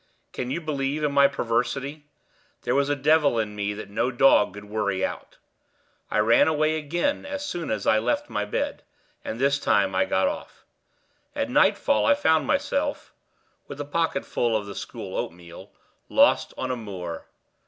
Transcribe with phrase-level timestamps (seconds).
[0.33, 2.05] Can you believe in my perversity?
[2.63, 5.37] There was a devil in me that no dog could worry out.
[6.09, 8.81] I ran away again as soon as I left my bed,
[9.23, 10.65] and this time I got off.
[11.35, 13.13] At nightfall I found myself
[13.67, 15.69] (with a pocketful of the school oatmeal)
[16.09, 17.27] lost on a moor.